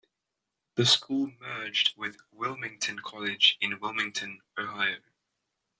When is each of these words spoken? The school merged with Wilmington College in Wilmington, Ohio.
The 0.77 0.87
school 0.87 1.31
merged 1.39 1.95
with 1.95 2.17
Wilmington 2.31 2.97
College 3.03 3.55
in 3.61 3.79
Wilmington, 3.79 4.41
Ohio. 4.57 4.97